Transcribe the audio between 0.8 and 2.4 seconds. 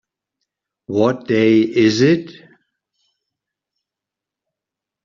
What day is it?